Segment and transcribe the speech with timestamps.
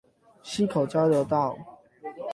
[0.41, 1.55] 溪口交流道